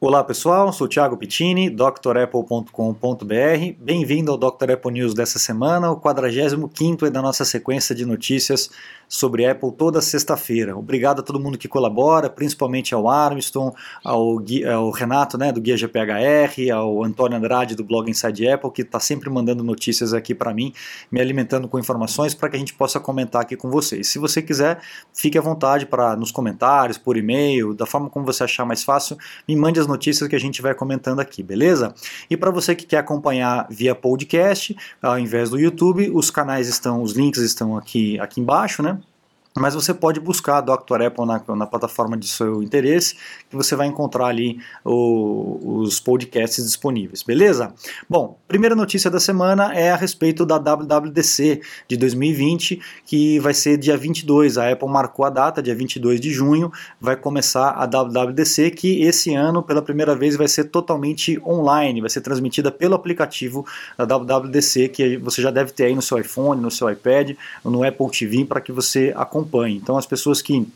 Olá 0.00 0.22
pessoal, 0.22 0.72
sou 0.72 0.86
Thiago 0.86 1.16
Pittini, 1.16 1.68
drapple.com.br. 1.68 2.72
Bem-vindo 3.80 4.30
ao 4.30 4.38
Dr. 4.38 4.70
Apple 4.74 4.92
News 4.92 5.12
dessa 5.12 5.40
semana, 5.40 5.90
o 5.90 5.96
45 5.96 7.10
da 7.10 7.20
nossa 7.20 7.44
sequência 7.44 7.96
de 7.96 8.06
notícias 8.06 8.70
sobre 9.08 9.44
Apple 9.44 9.72
toda 9.72 10.00
sexta-feira. 10.00 10.76
Obrigado 10.76 11.18
a 11.18 11.22
todo 11.22 11.40
mundo 11.40 11.58
que 11.58 11.66
colabora, 11.66 12.30
principalmente 12.30 12.94
ao 12.94 13.08
Armstrong, 13.08 13.74
ao, 14.04 14.36
ao 14.72 14.90
Renato 14.92 15.36
né, 15.36 15.50
do 15.50 15.60
Guia 15.60 15.76
GPHR, 15.76 16.70
ao 16.72 17.02
Antônio 17.02 17.36
Andrade 17.36 17.74
do 17.74 17.82
blog 17.82 18.08
Inside 18.08 18.50
Apple, 18.50 18.70
que 18.70 18.82
está 18.82 19.00
sempre 19.00 19.28
mandando 19.28 19.64
notícias 19.64 20.14
aqui 20.14 20.32
para 20.32 20.54
mim, 20.54 20.72
me 21.10 21.20
alimentando 21.20 21.66
com 21.66 21.76
informações 21.76 22.36
para 22.36 22.50
que 22.50 22.54
a 22.54 22.58
gente 22.60 22.74
possa 22.74 23.00
comentar 23.00 23.42
aqui 23.42 23.56
com 23.56 23.68
vocês. 23.68 24.06
Se 24.06 24.20
você 24.20 24.40
quiser, 24.40 24.80
fique 25.12 25.36
à 25.36 25.40
vontade 25.40 25.86
para 25.86 26.14
nos 26.14 26.30
comentários, 26.30 26.96
por 26.96 27.16
e-mail, 27.16 27.74
da 27.74 27.84
forma 27.84 28.08
como 28.08 28.24
você 28.24 28.44
achar 28.44 28.64
mais 28.64 28.84
fácil, 28.84 29.16
me 29.48 29.56
mande 29.56 29.80
as 29.80 29.87
notícias 29.88 30.28
que 30.28 30.36
a 30.36 30.40
gente 30.40 30.62
vai 30.62 30.74
comentando 30.74 31.18
aqui, 31.18 31.42
beleza? 31.42 31.92
E 32.30 32.36
para 32.36 32.50
você 32.50 32.74
que 32.74 32.86
quer 32.86 32.98
acompanhar 32.98 33.66
via 33.68 33.94
podcast, 33.94 34.76
ao 35.02 35.18
invés 35.18 35.50
do 35.50 35.58
YouTube, 35.58 36.10
os 36.14 36.30
canais 36.30 36.68
estão, 36.68 37.02
os 37.02 37.12
links 37.12 37.40
estão 37.42 37.76
aqui, 37.76 38.20
aqui 38.20 38.40
embaixo, 38.40 38.82
né? 38.82 38.98
Mas 39.58 39.74
você 39.74 39.92
pode 39.92 40.20
buscar 40.20 40.60
Dr. 40.60 41.02
Apple 41.06 41.26
na, 41.26 41.42
na, 41.56 41.66
plataforma 41.66 42.16
de 42.16 42.28
seu 42.28 42.62
interesse, 42.62 43.16
que 43.50 43.56
você 43.56 43.74
vai 43.74 43.86
encontrar 43.86 44.26
ali 44.26 44.58
o, 44.84 45.80
os 45.80 46.00
podcasts 46.00 46.64
disponíveis, 46.64 47.22
beleza? 47.22 47.72
Bom, 48.08 48.38
primeira 48.46 48.74
notícia 48.74 49.10
da 49.10 49.20
semana 49.20 49.74
é 49.74 49.90
a 49.90 49.96
respeito 49.96 50.46
da 50.46 50.58
WWDC 50.58 51.60
de 51.88 51.96
2020, 51.96 52.80
que 53.04 53.38
vai 53.40 53.52
ser 53.52 53.76
dia 53.76 53.96
22, 53.96 54.58
a 54.58 54.70
Apple 54.70 54.88
marcou 54.88 55.24
a 55.24 55.30
data, 55.30 55.62
dia 55.62 55.74
22 55.74 56.20
de 56.20 56.32
junho, 56.32 56.72
vai 57.00 57.16
começar 57.16 57.70
a 57.70 57.86
WWDC, 57.86 58.70
que 58.70 59.02
esse 59.02 59.34
ano, 59.34 59.62
pela 59.62 59.82
primeira 59.82 60.14
vez, 60.14 60.36
vai 60.36 60.48
ser 60.48 60.64
totalmente 60.64 61.40
online, 61.44 62.00
vai 62.00 62.10
ser 62.10 62.20
transmitida 62.20 62.70
pelo 62.70 62.94
aplicativo 62.94 63.66
da 63.96 64.04
WWDC, 64.04 64.88
que 64.88 65.16
você 65.16 65.42
já 65.42 65.50
deve 65.50 65.72
ter 65.72 65.86
aí 65.86 65.94
no 65.94 66.02
seu 66.02 66.18
iPhone, 66.18 66.60
no 66.60 66.70
seu 66.70 66.90
iPad, 66.90 67.32
no 67.64 67.82
Apple 67.82 68.10
TV, 68.10 68.44
para 68.44 68.60
que 68.60 68.70
você 68.70 69.12
acompanhe 69.16 69.47
acompanhe. 69.48 69.76
Então, 69.76 69.96
as 69.96 70.06
pessoas 70.06 70.42
que 70.42 70.66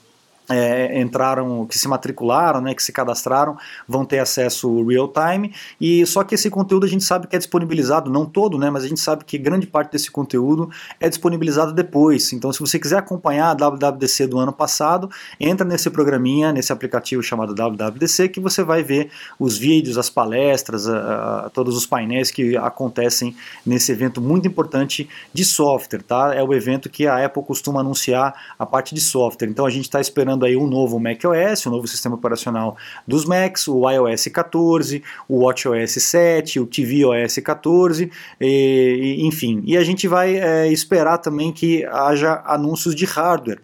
é, 0.48 1.00
entraram, 1.00 1.66
que 1.66 1.78
se 1.78 1.88
matricularam, 1.88 2.60
né, 2.60 2.74
que 2.74 2.82
se 2.82 2.92
cadastraram, 2.92 3.56
vão 3.86 4.04
ter 4.04 4.18
acesso 4.18 4.84
real 4.86 5.08
time. 5.08 5.52
E 5.80 6.04
só 6.06 6.24
que 6.24 6.34
esse 6.34 6.50
conteúdo 6.50 6.84
a 6.84 6.88
gente 6.88 7.04
sabe 7.04 7.26
que 7.26 7.36
é 7.36 7.38
disponibilizado, 7.38 8.10
não 8.10 8.26
todo, 8.26 8.58
né, 8.58 8.70
mas 8.70 8.84
a 8.84 8.88
gente 8.88 9.00
sabe 9.00 9.24
que 9.24 9.38
grande 9.38 9.66
parte 9.66 9.92
desse 9.92 10.10
conteúdo 10.10 10.70
é 11.00 11.08
disponibilizado 11.08 11.72
depois. 11.72 12.32
Então, 12.32 12.52
se 12.52 12.60
você 12.60 12.78
quiser 12.78 12.98
acompanhar 12.98 13.50
a 13.50 13.54
WWDC 13.54 14.26
do 14.26 14.38
ano 14.38 14.52
passado, 14.52 15.08
entra 15.38 15.66
nesse 15.66 15.90
programinha, 15.90 16.52
nesse 16.52 16.72
aplicativo 16.72 17.22
chamado 17.22 17.54
WWDC, 17.54 18.28
que 18.28 18.40
você 18.40 18.62
vai 18.62 18.82
ver 18.82 19.10
os 19.38 19.56
vídeos, 19.56 19.96
as 19.98 20.10
palestras, 20.10 20.88
a, 20.88 21.46
a, 21.46 21.50
todos 21.50 21.76
os 21.76 21.86
painéis 21.86 22.30
que 22.30 22.56
acontecem 22.56 23.36
nesse 23.64 23.92
evento 23.92 24.20
muito 24.20 24.46
importante 24.48 25.08
de 25.32 25.44
software, 25.44 26.02
tá? 26.02 26.34
É 26.34 26.42
o 26.42 26.52
evento 26.52 26.90
que 26.90 27.06
a 27.06 27.24
Apple 27.24 27.42
costuma 27.42 27.80
anunciar 27.80 28.34
a 28.58 28.66
parte 28.66 28.94
de 28.94 29.00
software. 29.00 29.48
Então, 29.48 29.66
a 29.66 29.70
gente 29.70 29.84
está 29.84 30.00
esperando 30.00 30.31
aí 30.44 30.56
um 30.56 30.66
novo 30.66 30.98
macOS, 30.98 31.66
um 31.66 31.70
novo 31.70 31.86
sistema 31.86 32.14
operacional 32.14 32.76
dos 33.06 33.24
Macs, 33.24 33.68
o 33.68 33.88
iOS 33.88 34.28
14, 34.28 35.02
o 35.28 35.44
WatchOS 35.44 35.92
7, 36.02 36.60
o 36.60 36.66
tvOS 36.66 37.36
14, 37.42 38.10
e, 38.40 39.18
enfim. 39.20 39.62
E 39.64 39.76
a 39.76 39.84
gente 39.84 40.08
vai 40.08 40.36
é, 40.36 40.68
esperar 40.72 41.18
também 41.18 41.52
que 41.52 41.84
haja 41.84 42.42
anúncios 42.46 42.94
de 42.94 43.04
hardware 43.04 43.60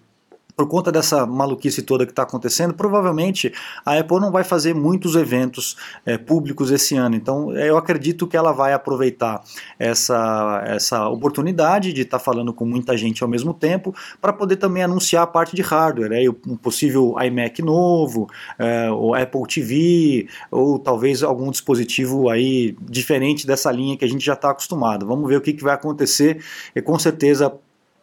por 0.58 0.66
conta 0.66 0.90
dessa 0.90 1.24
maluquice 1.24 1.82
toda 1.82 2.04
que 2.04 2.10
está 2.10 2.24
acontecendo, 2.24 2.74
provavelmente 2.74 3.52
a 3.86 3.96
Apple 3.96 4.18
não 4.18 4.32
vai 4.32 4.42
fazer 4.42 4.74
muitos 4.74 5.14
eventos 5.14 5.76
é, 6.04 6.18
públicos 6.18 6.72
esse 6.72 6.96
ano. 6.96 7.14
Então 7.14 7.56
eu 7.56 7.76
acredito 7.76 8.26
que 8.26 8.36
ela 8.36 8.50
vai 8.50 8.72
aproveitar 8.72 9.40
essa, 9.78 10.60
essa 10.66 11.08
oportunidade 11.08 11.92
de 11.92 12.00
estar 12.00 12.18
tá 12.18 12.24
falando 12.24 12.52
com 12.52 12.64
muita 12.64 12.96
gente 12.96 13.22
ao 13.22 13.28
mesmo 13.28 13.54
tempo 13.54 13.94
para 14.20 14.32
poder 14.32 14.56
também 14.56 14.82
anunciar 14.82 15.22
a 15.22 15.26
parte 15.28 15.54
de 15.54 15.62
hardware, 15.62 16.10
é, 16.10 16.28
um 16.28 16.56
possível 16.56 17.14
iMac 17.22 17.62
novo, 17.62 18.28
é, 18.58 18.90
o 18.90 19.14
Apple 19.14 19.46
TV 19.46 20.26
ou 20.50 20.76
talvez 20.80 21.22
algum 21.22 21.52
dispositivo 21.52 22.28
aí 22.28 22.76
diferente 22.80 23.46
dessa 23.46 23.70
linha 23.70 23.96
que 23.96 24.04
a 24.04 24.08
gente 24.08 24.26
já 24.26 24.34
está 24.34 24.50
acostumado. 24.50 25.06
Vamos 25.06 25.28
ver 25.28 25.36
o 25.36 25.40
que, 25.40 25.52
que 25.52 25.62
vai 25.62 25.74
acontecer 25.74 26.42
e 26.74 26.82
com 26.82 26.98
certeza 26.98 27.56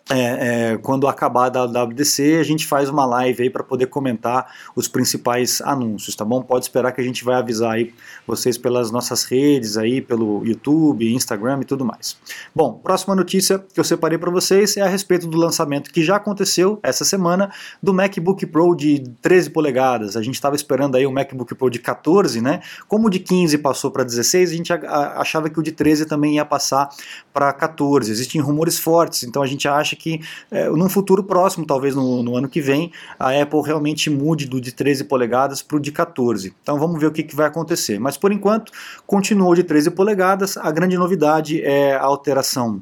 é, 0.08 0.74
é, 0.74 0.78
quando 0.78 1.08
acabar 1.08 1.46
a 1.46 1.66
WWDC, 1.66 2.38
a 2.40 2.44
gente 2.44 2.68
faz 2.68 2.90
uma 2.90 3.08
live 3.08 3.42
aí 3.42 3.50
para 3.50 3.64
poder 3.64 3.88
comentar 3.88 4.54
os 4.76 4.88
principais 4.88 5.62
anúncios, 5.62 6.16
tá 6.16 6.24
bom? 6.24 6.44
Pode 6.44 6.66
esperar 6.66 6.92
que 6.92 7.02
a 7.02 7.04
gente 7.04 7.24
vai 7.24 7.36
avisar 7.36 7.72
aí 7.72 7.92
vocês 8.28 8.56
pelas 8.56 8.92
nossas 8.92 9.24
redes 9.24 9.78
aí, 9.78 10.02
pelo 10.02 10.46
YouTube, 10.46 11.12
Instagram 11.12 11.62
e 11.62 11.66
tudo 11.66 11.84
mais. 11.84 12.18
Bom, 12.54 12.74
próxima 12.74 13.16
notícia 13.16 13.58
que 13.58 13.80
eu 13.80 13.84
separei 13.84 14.20
para 14.20 14.30
vocês 14.30 14.78
é 14.78 14.82
a 14.82 14.88
respeito 14.88 15.26
do 15.26 15.38
lançamento 15.38 15.92
que 15.92 16.04
já 16.04 16.18
aconteceu 16.18 16.80
essa 16.84 17.04
semana 17.04 17.52
do 17.82 17.92
MacBook 17.92 18.46
Pro 18.46 18.76
de 18.76 19.00
13 19.24 19.50
polegadas. 19.50 20.16
A 20.16 20.22
gente 20.22 20.36
estava 20.36 20.56
esperando 20.56 20.98
aí 20.98 21.08
o 21.08 21.12
MacBook 21.12 21.56
Pro 21.56 21.68
de 21.68 21.80
14, 21.80 22.42
né? 22.42 22.62
Como 22.88 23.08
o 23.08 23.10
de 23.10 23.18
15 23.18 23.58
passou 23.58 23.90
para 23.90 24.04
16, 24.04 24.52
a 24.52 24.54
gente 24.54 24.72
achava 24.72 25.50
que 25.50 25.60
o 25.60 25.64
de 25.64 25.72
13 25.72 26.06
também 26.06 26.36
ia 26.36 26.46
passar 26.46 26.90
para 27.34 27.52
14. 27.52 28.12
Existem 28.12 28.40
rumores 28.40 28.78
fortes, 28.78 29.24
então 29.24 29.42
a 29.42 29.48
gente 29.48 29.68
acha 29.68 29.95
que 29.96 30.22
é, 30.52 30.70
num 30.70 30.90
futuro 30.90 31.24
próximo, 31.24 31.66
talvez 31.66 31.96
no, 31.96 32.22
no, 32.24 32.36
ano 32.36 32.48
que 32.48 32.62
vem, 32.62 32.92
a 33.20 33.30
Apple 33.42 33.62
realmente 33.64 34.10
mude 34.10 34.46
do 34.46 34.60
de 34.60 34.72
13 34.72 35.06
polegadas 35.06 35.62
para 35.62 35.78
o 35.78 35.80
de 35.80 35.92
14. 35.92 36.54
Então 36.62 36.78
vamos 36.78 37.00
ver 37.00 37.08
o 37.08 37.12
que, 37.12 37.24
que 37.24 37.36
vai 37.36 37.48
acontecer. 37.48 38.00
Mas 38.00 38.18
por 38.18 38.32
enquanto, 38.32 38.72
continuou 39.06 39.56
de 39.56 39.64
13 39.64 39.92
polegadas. 39.92 40.58
A 40.58 40.72
grande 40.72 40.98
novidade 40.98 41.62
é 41.62 41.96
a 41.96 42.04
alteração 42.04 42.82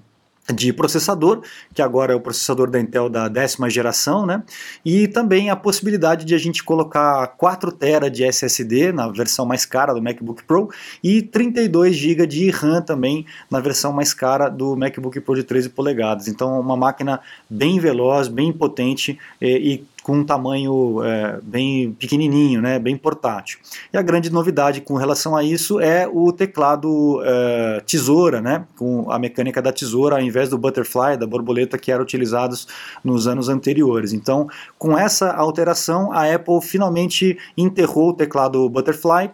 de 0.51 0.73
processador, 0.73 1.41
que 1.73 1.81
agora 1.81 2.11
é 2.11 2.15
o 2.15 2.19
processador 2.19 2.69
da 2.69 2.79
Intel 2.79 3.07
da 3.07 3.29
décima 3.29 3.69
geração, 3.69 4.25
né? 4.25 4.43
E 4.83 5.07
também 5.07 5.49
a 5.49 5.55
possibilidade 5.55 6.25
de 6.25 6.35
a 6.35 6.37
gente 6.37 6.63
colocar 6.63 7.27
4 7.37 7.71
TB 7.71 8.09
de 8.09 8.23
SSD 8.25 8.91
na 8.91 9.07
versão 9.07 9.45
mais 9.45 9.65
cara 9.65 9.93
do 9.93 10.01
MacBook 10.01 10.43
Pro 10.43 10.69
e 11.01 11.21
32 11.21 11.95
GB 11.95 12.27
de 12.27 12.49
RAM 12.49 12.81
também 12.81 13.25
na 13.49 13.59
versão 13.59 13.93
mais 13.93 14.13
cara 14.13 14.49
do 14.49 14.75
MacBook 14.75 15.19
Pro 15.21 15.35
de 15.35 15.43
13 15.43 15.69
polegadas. 15.69 16.27
Então, 16.27 16.59
uma 16.59 16.75
máquina 16.75 17.21
bem 17.49 17.79
veloz, 17.79 18.27
bem 18.27 18.51
potente 18.51 19.17
e, 19.39 19.73
e 19.73 19.92
com 20.03 20.17
um 20.17 20.23
tamanho 20.23 21.01
é, 21.01 21.39
bem 21.41 21.93
pequenininho, 21.93 22.61
né, 22.61 22.77
bem 22.77 22.97
portátil. 22.97 23.57
E 23.91 23.97
a 23.97 24.01
grande 24.01 24.29
novidade 24.29 24.81
com 24.81 24.95
relação 24.95 25.35
a 25.35 25.43
isso 25.43 25.79
é 25.79 26.07
o 26.07 26.31
teclado 26.31 27.21
é, 27.23 27.81
tesoura, 27.85 28.41
né, 28.41 28.65
com 28.77 29.09
a 29.09 29.17
mecânica 29.17 29.61
da 29.61 29.71
tesoura 29.71 30.17
ao 30.17 30.21
invés 30.21 30.49
do 30.49 30.57
butterfly, 30.57 31.17
da 31.17 31.25
borboleta 31.25 31.77
que 31.77 31.91
era 31.91 32.03
utilizados 32.03 32.67
nos 33.03 33.25
anos 33.27 33.47
anteriores. 33.47 34.11
Então, 34.11 34.47
com 34.77 34.97
essa 34.97 35.31
alteração, 35.31 36.11
a 36.11 36.31
Apple 36.31 36.61
finalmente 36.61 37.37
enterrou 37.57 38.09
o 38.09 38.13
teclado 38.13 38.67
butterfly 38.69 39.31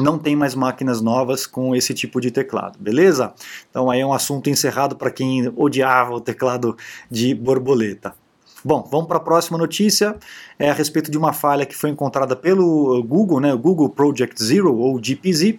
não 0.00 0.18
tem 0.18 0.34
mais 0.34 0.54
máquinas 0.54 1.00
novas 1.00 1.46
com 1.46 1.76
esse 1.76 1.92
tipo 1.92 2.20
de 2.20 2.30
teclado, 2.30 2.78
beleza? 2.78 3.34
Então 3.68 3.90
aí 3.90 4.00
é 4.00 4.06
um 4.06 4.14
assunto 4.14 4.48
encerrado 4.48 4.96
para 4.96 5.10
quem 5.10 5.52
odiava 5.54 6.14
o 6.14 6.20
teclado 6.20 6.74
de 7.10 7.34
borboleta. 7.34 8.14
Bom, 8.62 8.86
vamos 8.90 9.06
para 9.06 9.16
a 9.16 9.20
próxima 9.20 9.56
notícia, 9.56 10.16
é 10.58 10.70
a 10.70 10.74
respeito 10.74 11.10
de 11.10 11.16
uma 11.16 11.32
falha 11.32 11.64
que 11.64 11.74
foi 11.74 11.88
encontrada 11.88 12.36
pelo 12.36 13.02
Google, 13.02 13.40
né, 13.40 13.54
Google 13.56 13.88
Project 13.88 14.42
Zero, 14.42 14.76
ou 14.76 15.02
GPZ, 15.02 15.58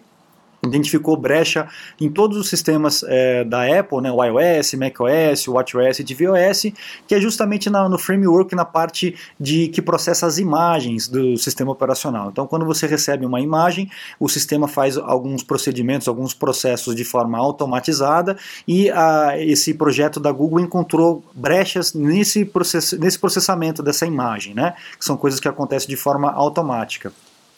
identificou 0.63 1.17
brecha 1.17 1.67
em 1.99 2.09
todos 2.09 2.37
os 2.37 2.49
sistemas 2.49 3.03
é, 3.07 3.43
da 3.43 3.79
Apple, 3.79 4.01
né, 4.01 4.11
o 4.11 4.23
iOS, 4.23 4.73
macOS, 4.75 5.47
o 5.47 5.53
WatchOS 5.53 5.99
e 5.99 6.03
tvOS, 6.03 6.73
que 7.07 7.15
é 7.15 7.19
justamente 7.19 7.69
na, 7.69 7.87
no 7.89 7.97
framework, 7.97 8.55
na 8.55 8.65
parte 8.65 9.15
de 9.39 9.67
que 9.69 9.81
processa 9.81 10.25
as 10.25 10.37
imagens 10.37 11.07
do 11.07 11.37
sistema 11.37 11.71
operacional. 11.71 12.29
Então, 12.29 12.45
quando 12.45 12.65
você 12.65 12.85
recebe 12.85 13.25
uma 13.25 13.39
imagem, 13.39 13.89
o 14.19 14.29
sistema 14.29 14.67
faz 14.67 14.97
alguns 14.97 15.43
procedimentos, 15.43 16.07
alguns 16.07 16.33
processos 16.33 16.95
de 16.95 17.03
forma 17.03 17.37
automatizada 17.37 18.37
e 18.67 18.89
a, 18.91 19.39
esse 19.39 19.73
projeto 19.73 20.19
da 20.19 20.31
Google 20.31 20.59
encontrou 20.59 21.23
brechas 21.33 21.93
nesse, 21.93 22.45
process, 22.45 22.93
nesse 22.93 23.17
processamento 23.17 23.81
dessa 23.81 24.05
imagem, 24.05 24.53
né, 24.53 24.75
que 24.97 25.05
são 25.05 25.17
coisas 25.17 25.39
que 25.39 25.47
acontecem 25.47 25.89
de 25.89 25.95
forma 25.95 26.31
automática. 26.31 27.11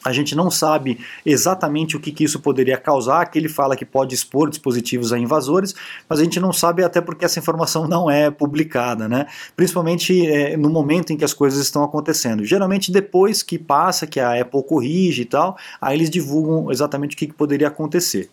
A 0.03 0.11
gente 0.11 0.35
não 0.35 0.51
sabe 0.51 0.99
exatamente 1.25 1.95
o 1.95 1.99
que, 1.99 2.11
que, 2.11 2.23
isso 2.23 2.39
poderia 2.39 2.77
causar, 2.77 3.25
que 3.27 3.39
ele 3.39 3.47
fala 3.47 3.75
que 3.75 3.85
pode 3.85 4.13
expor 4.13 4.49
dispositivos 4.49 5.13
a 5.13 5.17
invasores, 5.17 5.73
mas 6.09 6.19
a 6.19 6.23
gente 6.23 6.39
não 6.39 6.51
sabe 6.51 6.83
até 6.83 6.99
porque 6.99 7.25
essa 7.25 7.39
informação 7.39 7.87
não 7.87 8.09
é 8.09 8.29
publicada, 8.29 9.07
né? 9.07 9.27
principalmente 9.55 10.25
é, 10.27 10.57
no 10.57 10.69
momento 10.69 11.13
em 11.13 11.17
que 11.17 11.23
as 11.23 11.33
coisas 11.33 11.59
estão 11.59 11.83
acontecendo. 11.83 12.43
Geralmente 12.43 12.91
depois 12.91 13.41
que 13.41 13.57
passa, 13.57 14.05
que 14.05 14.19
a 14.19 14.39
Apple 14.39 14.63
corrige 14.63 15.21
e 15.21 15.25
tal, 15.25 15.57
aí 15.79 15.97
eles 15.97 16.09
divulgam 16.09 16.71
exatamente 16.71 17.15
o 17.15 17.17
que, 17.17 17.27
que 17.27 17.33
poderia 17.33 17.67
acontecer. 17.67 18.29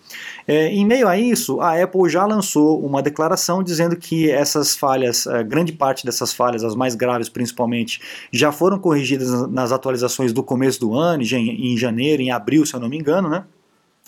É, 0.47 0.67
em 0.69 0.85
meio 0.85 1.07
a 1.07 1.17
isso, 1.17 1.61
a 1.61 1.81
Apple 1.81 2.09
já 2.09 2.25
lançou 2.27 2.85
uma 2.85 3.03
declaração 3.03 3.63
dizendo 3.63 3.97
que 3.97 4.31
essas 4.31 4.75
falhas, 4.75 5.27
grande 5.47 5.73
parte 5.73 6.05
dessas 6.05 6.33
falhas, 6.33 6.65
as 6.65 6.75
mais 6.75 6.95
graves 6.95 7.29
principalmente, 7.29 8.01
já 8.33 8.51
foram 8.51 8.79
corrigidas 8.79 9.49
nas 9.51 9.73
atualizações 9.73 10.33
do 10.33 10.43
começo 10.43 10.81
do 10.81 10.95
ano, 10.95 11.23
em 11.23 11.60
janeiro, 11.77 12.23
em 12.23 12.31
abril, 12.31 12.65
se 12.65 12.75
eu 12.75 12.81
não 12.81 12.89
me 12.89 12.99
engano, 12.99 13.29
né? 13.29 13.45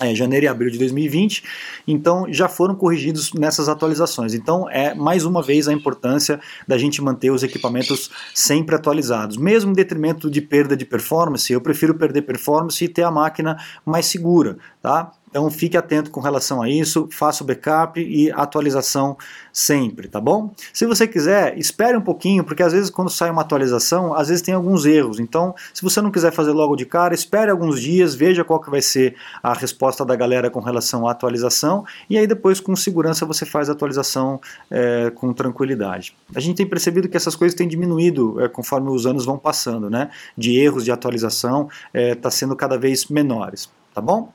é, 0.01 0.15
janeiro 0.15 0.47
e 0.47 0.49
abril 0.49 0.71
de 0.71 0.79
2020, 0.79 1.45
então 1.87 2.27
já 2.33 2.49
foram 2.49 2.75
corrigidos 2.75 3.33
nessas 3.33 3.69
atualizações. 3.69 4.35
Então 4.35 4.69
é 4.69 4.95
mais 4.95 5.25
uma 5.25 5.43
vez 5.43 5.69
a 5.69 5.73
importância 5.73 6.41
da 6.67 6.77
gente 6.77 7.01
manter 7.03 7.31
os 7.31 7.43
equipamentos 7.43 8.11
sempre 8.35 8.75
atualizados, 8.75 9.37
mesmo 9.37 9.71
em 9.71 9.75
detrimento 9.75 10.31
de 10.31 10.41
perda 10.41 10.77
de 10.77 10.85
performance. 10.85 11.53
Eu 11.53 11.61
prefiro 11.61 11.95
perder 11.95 12.23
performance 12.23 12.85
e 12.85 12.89
ter 12.89 13.03
a 13.03 13.11
máquina 13.11 13.57
mais 13.85 14.07
segura, 14.07 14.59
tá? 14.81 15.13
Então 15.33 15.51
fique 15.51 15.79
atento 15.79 16.11
com 16.11 16.21
relação 16.21 16.61
a 16.61 16.69
isso, 16.69 17.09
faça 17.11 17.43
o 17.43 17.47
backup 17.47 17.99
e 17.99 18.31
atualização 18.33 19.17
sempre, 19.51 20.07
tá 20.07 20.21
bom? 20.21 20.51
Se 20.75 20.85
você 20.85 21.09
quiser, 21.09 21.57
espere 21.59 21.97
um 21.97 22.03
pouquinho, 22.03 22.45
porque 22.45 22.63
às 22.63 22.75
vezes 22.75 22.91
quando 22.91 23.11
sai 23.11 23.31
uma 23.31 23.41
atualização, 23.41 24.13
às 24.13 24.29
vezes 24.29 24.43
tem 24.43 24.53
alguns 24.53 24.85
erros. 24.85 25.19
Então, 25.19 25.55
se 25.73 25.83
você 25.83 26.03
não 26.03 26.11
quiser 26.11 26.33
fazer 26.33 26.53
logo 26.53 26.77
de 26.77 26.85
cara, 26.85 27.15
espere 27.15 27.51
alguns 27.51 27.81
dias, 27.81 28.15
veja 28.15 28.45
qual 28.45 28.61
que 28.61 28.71
vai 28.71 28.83
ser 28.83 29.17
a 29.43 29.55
resposta 29.55 30.05
da 30.05 30.15
galera 30.15 30.51
com 30.51 30.61
relação 30.61 31.09
à 31.09 31.13
atualização 31.13 31.83
e 32.11 32.19
aí 32.19 32.27
depois 32.27 32.61
com 32.61 32.77
segurança 32.77 33.25
você 33.25 33.47
faz 33.47 33.71
a 33.71 33.73
atualização 33.73 34.39
é, 34.71 35.11
com 35.15 35.33
tranquilidade. 35.33 36.15
A 36.35 36.41
gente 36.41 36.57
tem 36.59 36.67
percebido 36.67 37.09
que 37.09 37.17
essas 37.17 37.35
coisas 37.35 37.57
têm 37.57 37.67
diminuído 37.67 38.39
é, 38.39 38.49
conforme 38.49 38.91
os 38.91 39.07
anos 39.07 39.25
vão 39.25 39.39
passando, 39.39 39.89
né? 39.89 40.11
De 40.37 40.59
erros 40.59 40.85
de 40.85 40.93
atualização 40.93 41.71
está 41.95 42.29
é, 42.29 42.33
sendo 42.33 42.55
cada 42.55 42.77
vez 42.77 43.07
menores, 43.07 43.71
tá 43.95 44.01
bom? 44.03 44.31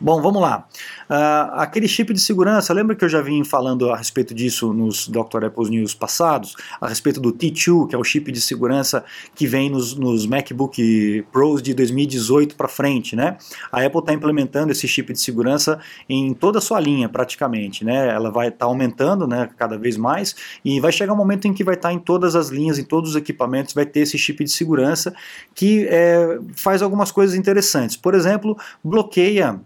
Bom, 0.00 0.20
vamos 0.20 0.42
lá. 0.42 0.66
Uh, 1.08 1.54
aquele 1.60 1.86
chip 1.86 2.12
de 2.12 2.18
segurança, 2.18 2.72
lembra 2.72 2.96
que 2.96 3.04
eu 3.04 3.08
já 3.08 3.20
vim 3.20 3.44
falando 3.44 3.90
a 3.90 3.96
respeito 3.96 4.34
disso 4.34 4.72
nos 4.72 5.06
Dr. 5.06 5.44
Apple's 5.44 5.70
News 5.70 5.94
passados? 5.94 6.56
A 6.80 6.88
respeito 6.88 7.20
do 7.20 7.32
T2, 7.32 7.88
que 7.88 7.94
é 7.94 7.98
o 7.98 8.02
chip 8.02 8.32
de 8.32 8.40
segurança 8.40 9.04
que 9.36 9.46
vem 9.46 9.70
nos, 9.70 9.94
nos 9.94 10.26
MacBook 10.26 11.24
Pros 11.30 11.62
de 11.62 11.74
2018 11.74 12.56
para 12.56 12.66
frente, 12.66 13.14
né? 13.14 13.36
A 13.70 13.84
Apple 13.84 14.00
está 14.00 14.12
implementando 14.12 14.72
esse 14.72 14.88
chip 14.88 15.12
de 15.12 15.20
segurança 15.20 15.78
em 16.08 16.34
toda 16.34 16.58
a 16.58 16.60
sua 16.60 16.80
linha, 16.80 17.08
praticamente, 17.08 17.84
né? 17.84 18.08
Ela 18.08 18.30
vai 18.30 18.48
estar 18.48 18.58
tá 18.58 18.66
aumentando, 18.66 19.28
né, 19.28 19.48
cada 19.56 19.78
vez 19.78 19.96
mais, 19.96 20.34
e 20.64 20.80
vai 20.80 20.90
chegar 20.90 21.12
um 21.12 21.16
momento 21.16 21.46
em 21.46 21.52
que 21.52 21.62
vai 21.62 21.76
estar 21.76 21.90
tá 21.90 21.94
em 21.94 22.00
todas 22.00 22.34
as 22.34 22.48
linhas, 22.48 22.78
em 22.78 22.84
todos 22.84 23.10
os 23.10 23.16
equipamentos, 23.16 23.74
vai 23.74 23.86
ter 23.86 24.00
esse 24.00 24.18
chip 24.18 24.42
de 24.42 24.50
segurança 24.50 25.14
que 25.54 25.86
é, 25.88 26.40
faz 26.56 26.82
algumas 26.82 27.12
coisas 27.12 27.36
interessantes. 27.36 27.96
Por 27.96 28.14
exemplo, 28.14 28.58
bloqueia 28.82 29.60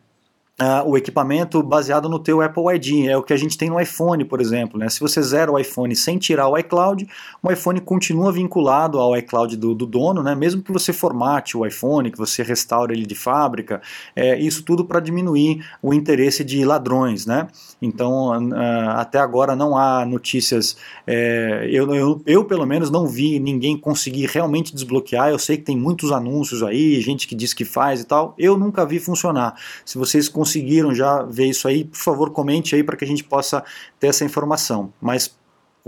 Uh, 0.60 0.90
o 0.90 0.98
equipamento 0.98 1.62
baseado 1.62 2.08
no 2.08 2.18
teu 2.18 2.42
Apple 2.42 2.64
ID, 2.74 3.06
é 3.06 3.16
o 3.16 3.22
que 3.22 3.32
a 3.32 3.36
gente 3.36 3.56
tem 3.56 3.70
no 3.70 3.80
iPhone, 3.80 4.24
por 4.24 4.40
exemplo. 4.40 4.76
Né? 4.76 4.88
Se 4.88 4.98
você 4.98 5.22
zera 5.22 5.52
o 5.52 5.56
iPhone 5.56 5.94
sem 5.94 6.18
tirar 6.18 6.48
o 6.48 6.58
iCloud, 6.58 7.08
o 7.40 7.52
iPhone 7.52 7.80
continua 7.80 8.32
vinculado 8.32 8.98
ao 8.98 9.16
iCloud 9.16 9.56
do, 9.56 9.72
do 9.72 9.86
dono, 9.86 10.20
né? 10.20 10.34
mesmo 10.34 10.60
que 10.60 10.72
você 10.72 10.92
formate 10.92 11.56
o 11.56 11.64
iPhone, 11.64 12.10
que 12.10 12.18
você 12.18 12.42
restaure 12.42 12.92
ele 12.92 13.06
de 13.06 13.14
fábrica, 13.14 13.80
é, 14.16 14.36
isso 14.36 14.64
tudo 14.64 14.84
para 14.84 14.98
diminuir 14.98 15.64
o 15.80 15.94
interesse 15.94 16.42
de 16.42 16.64
ladrões. 16.64 17.24
Né? 17.24 17.46
Então, 17.80 18.30
uh, 18.30 18.90
até 18.96 19.20
agora 19.20 19.54
não 19.54 19.78
há 19.78 20.04
notícias, 20.04 20.76
é, 21.06 21.68
eu, 21.70 21.94
eu, 21.94 22.20
eu 22.26 22.44
pelo 22.44 22.66
menos 22.66 22.90
não 22.90 23.06
vi 23.06 23.38
ninguém 23.38 23.78
conseguir 23.78 24.26
realmente 24.26 24.74
desbloquear, 24.74 25.30
eu 25.30 25.38
sei 25.38 25.56
que 25.56 25.62
tem 25.62 25.76
muitos 25.76 26.10
anúncios 26.10 26.64
aí, 26.64 27.00
gente 27.00 27.28
que 27.28 27.36
diz 27.36 27.54
que 27.54 27.64
faz 27.64 28.00
e 28.00 28.04
tal, 28.04 28.34
eu 28.36 28.58
nunca 28.58 28.84
vi 28.84 28.98
funcionar. 28.98 29.54
Se 29.84 29.96
vocês 29.96 30.28
conseguiram 30.48 30.94
já 30.94 31.22
ver 31.22 31.46
isso 31.46 31.68
aí, 31.68 31.84
por 31.84 31.98
favor, 31.98 32.30
comente 32.30 32.74
aí 32.74 32.82
para 32.82 32.96
que 32.96 33.04
a 33.04 33.08
gente 33.08 33.22
possa 33.22 33.62
ter 34.00 34.06
essa 34.06 34.24
informação. 34.24 34.92
Mas 35.00 35.37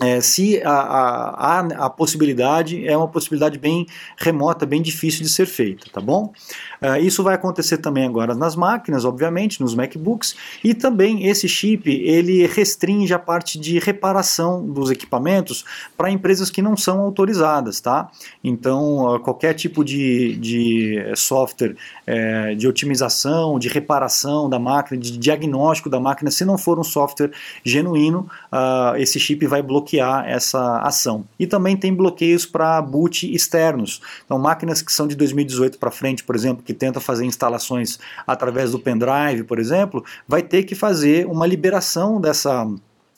é, 0.01 0.21
se 0.21 0.63
a, 0.63 0.71
a, 0.71 1.59
a, 1.59 1.87
a, 1.87 1.91
possibilidade 1.91 2.87
é 2.87 2.97
uma 2.97 3.09
possibilidade 3.09 3.59
bem 3.59 3.87
remota, 4.17 4.65
bem 4.65 4.81
difícil 4.81 5.23
de 5.23 5.29
ser 5.29 5.47
feita, 5.47 5.87
tá 5.93 6.01
bom? 6.01 6.33
É, 6.81 6.99
isso 6.99 7.23
vai 7.23 7.35
acontecer 7.35 7.79
também 7.79 8.07
agora 8.07 8.35
nas 8.35 8.57
máquinas, 8.57 9.05
obviamente, 9.05 9.61
nos 9.61 9.75
MacBooks, 9.75 10.35
e 10.65 10.73
também 10.73 11.27
esse 11.27 11.47
chip 11.47 11.91
ele 11.91 12.47
restringe 12.47 13.13
a 13.13 13.19
parte 13.19 13.59
de 13.59 13.79
reparação 13.79 14.67
dos 14.67 14.91
equipamentos 14.91 15.65
para 15.97 16.11
empresas 16.11 16.51
que 16.51 16.63
não 16.63 16.77
são 16.77 17.01
autorizadas, 17.01 17.81
tá? 17.81 18.11
Então, 18.43 19.21
qualquer 19.23 19.53
tipo 19.53 19.85
de, 19.85 20.37
de 20.37 21.13
software 21.15 21.77
é, 22.07 22.55
de 22.55 22.67
otimização, 22.67 23.59
de 23.59 23.69
reparação 23.69 24.49
da 24.49 24.59
máquina, 24.59 24.99
de 24.99 25.19
diagnóstico 25.19 25.91
da 25.91 26.01
máquina, 26.01 26.31
se 26.31 26.45
não 26.45 26.57
for 26.57 26.79
um 26.79 26.85
software 26.85 27.31
genuíno, 27.63 28.27
uh, 28.51 28.97
esse 28.97 29.21
chip 29.21 29.47
vai 29.47 29.63
bloquear 29.63 29.90
bloquear 29.91 30.29
essa 30.29 30.79
ação. 30.79 31.25
E 31.39 31.47
também 31.47 31.77
tem 31.77 31.93
bloqueios 31.93 32.47
para 32.47 32.81
boot 32.81 33.33
externos. 33.33 34.01
Então, 34.25 34.39
máquinas 34.39 34.81
que 34.83 34.93
são 34.93 35.07
de 35.07 35.17
2018 35.17 35.79
para 35.79 35.91
frente, 35.91 36.23
por 36.23 36.37
exemplo, 36.37 36.63
que 36.63 36.73
tentam 36.73 37.03
fazer 37.03 37.25
instalações 37.25 37.99
através 38.27 38.73
do 38.73 38.79
pendrive, 38.79 39.45
por 39.45 39.59
exemplo, 39.59 40.05
vai 40.27 40.43
ter 40.43 40.63
que 40.63 40.75
fazer 40.75 41.27
uma 41.27 41.47
liberação 41.47 42.21
dessa, 42.21 42.67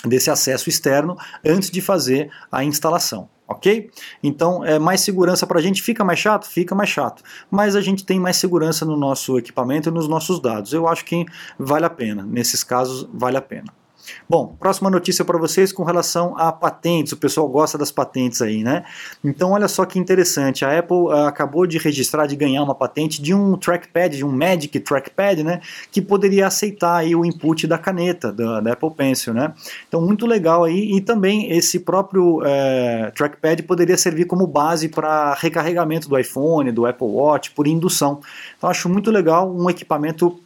desse 0.04 0.30
acesso 0.30 0.68
externo 0.68 1.16
antes 1.44 1.70
de 1.70 1.80
fazer 1.80 2.30
a 2.50 2.64
instalação. 2.64 3.28
Ok? 3.46 3.90
Então, 4.22 4.64
é 4.64 4.78
mais 4.78 5.02
segurança 5.02 5.46
para 5.46 5.58
a 5.58 5.62
gente. 5.62 5.82
Fica 5.82 6.02
mais 6.02 6.18
chato? 6.18 6.46
Fica 6.46 6.74
mais 6.74 6.88
chato. 6.88 7.22
Mas 7.50 7.76
a 7.76 7.82
gente 7.82 8.02
tem 8.04 8.18
mais 8.18 8.36
segurança 8.36 8.86
no 8.86 8.96
nosso 8.96 9.36
equipamento 9.36 9.90
e 9.90 9.92
nos 9.92 10.08
nossos 10.08 10.40
dados. 10.40 10.72
Eu 10.72 10.88
acho 10.88 11.04
que 11.04 11.26
vale 11.58 11.84
a 11.84 11.90
pena. 11.90 12.22
Nesses 12.22 12.64
casos, 12.64 13.06
vale 13.12 13.36
a 13.36 13.42
pena. 13.42 13.81
Bom, 14.28 14.56
próxima 14.58 14.90
notícia 14.90 15.24
para 15.24 15.38
vocês 15.38 15.72
com 15.72 15.84
relação 15.84 16.36
a 16.36 16.50
patentes. 16.52 17.12
O 17.12 17.16
pessoal 17.16 17.48
gosta 17.48 17.78
das 17.78 17.90
patentes 17.90 18.42
aí, 18.42 18.62
né? 18.62 18.84
Então, 19.22 19.52
olha 19.52 19.68
só 19.68 19.84
que 19.84 19.98
interessante. 19.98 20.64
A 20.64 20.78
Apple 20.78 20.96
uh, 20.96 21.26
acabou 21.26 21.66
de 21.66 21.78
registrar, 21.78 22.26
de 22.26 22.36
ganhar 22.36 22.62
uma 22.62 22.74
patente 22.74 23.22
de 23.22 23.34
um 23.34 23.56
trackpad, 23.56 24.16
de 24.16 24.24
um 24.24 24.32
Magic 24.32 24.78
Trackpad, 24.80 25.42
né? 25.42 25.60
Que 25.90 26.00
poderia 26.00 26.46
aceitar 26.46 26.96
aí 26.96 27.14
o 27.14 27.24
input 27.24 27.66
da 27.66 27.78
caneta 27.78 28.32
da, 28.32 28.60
da 28.60 28.72
Apple 28.72 28.90
Pencil, 28.90 29.34
né? 29.34 29.52
Então, 29.88 30.00
muito 30.00 30.26
legal 30.26 30.64
aí. 30.64 30.96
E 30.96 31.00
também 31.00 31.52
esse 31.52 31.80
próprio 31.80 32.40
uh, 32.40 33.12
trackpad 33.14 33.62
poderia 33.62 33.96
servir 33.96 34.24
como 34.24 34.46
base 34.46 34.88
para 34.88 35.34
recarregamento 35.34 36.08
do 36.08 36.18
iPhone, 36.18 36.72
do 36.72 36.86
Apple 36.86 37.06
Watch, 37.06 37.50
por 37.52 37.66
indução. 37.66 38.20
Então, 38.56 38.68
acho 38.68 38.88
muito 38.88 39.10
legal 39.10 39.52
um 39.54 39.68
equipamento 39.70 40.40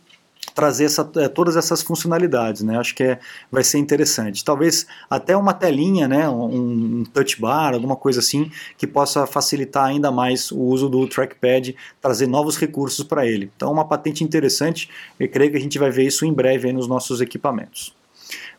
trazer 0.56 0.86
essa, 0.86 1.08
é, 1.16 1.28
todas 1.28 1.54
essas 1.54 1.82
funcionalidades, 1.82 2.62
né? 2.62 2.78
Acho 2.78 2.94
que 2.94 3.02
é, 3.02 3.18
vai 3.52 3.62
ser 3.62 3.76
interessante. 3.76 4.42
Talvez 4.42 4.86
até 5.08 5.36
uma 5.36 5.52
telinha, 5.52 6.08
né? 6.08 6.26
Um, 6.26 7.00
um 7.00 7.04
touch 7.04 7.38
bar, 7.38 7.74
alguma 7.74 7.94
coisa 7.94 8.20
assim, 8.20 8.50
que 8.78 8.86
possa 8.86 9.26
facilitar 9.26 9.84
ainda 9.84 10.10
mais 10.10 10.50
o 10.50 10.58
uso 10.58 10.88
do 10.88 11.06
trackpad, 11.06 11.76
trazer 12.00 12.26
novos 12.26 12.56
recursos 12.56 13.04
para 13.04 13.26
ele. 13.26 13.52
Então, 13.54 13.70
uma 13.70 13.84
patente 13.84 14.24
interessante. 14.24 14.88
Eu 15.20 15.28
creio 15.28 15.50
que 15.50 15.58
a 15.58 15.60
gente 15.60 15.78
vai 15.78 15.90
ver 15.90 16.06
isso 16.06 16.24
em 16.24 16.32
breve 16.32 16.72
nos 16.72 16.88
nossos 16.88 17.20
equipamentos. 17.20 17.94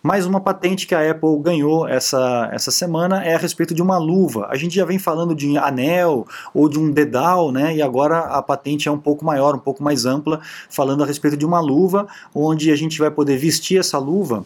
Mais 0.01 0.25
uma 0.25 0.39
patente 0.39 0.87
que 0.87 0.95
a 0.95 1.11
Apple 1.11 1.37
ganhou 1.41 1.87
essa, 1.87 2.49
essa 2.53 2.71
semana 2.71 3.23
é 3.23 3.35
a 3.35 3.37
respeito 3.37 3.73
de 3.73 3.81
uma 3.81 3.97
luva. 3.97 4.47
A 4.49 4.55
gente 4.55 4.75
já 4.75 4.85
vem 4.85 4.99
falando 4.99 5.35
de 5.35 5.57
anel 5.57 6.25
ou 6.53 6.69
de 6.69 6.79
um 6.79 6.91
dedal, 6.91 7.51
né? 7.51 7.75
E 7.75 7.81
agora 7.81 8.19
a 8.19 8.41
patente 8.41 8.87
é 8.87 8.91
um 8.91 8.99
pouco 8.99 9.25
maior, 9.25 9.55
um 9.55 9.59
pouco 9.59 9.83
mais 9.83 10.05
ampla, 10.05 10.39
falando 10.69 11.03
a 11.03 11.05
respeito 11.05 11.35
de 11.35 11.45
uma 11.45 11.59
luva, 11.59 12.07
onde 12.33 12.71
a 12.71 12.75
gente 12.75 12.99
vai 12.99 13.11
poder 13.11 13.37
vestir 13.37 13.79
essa 13.79 13.97
luva 13.97 14.45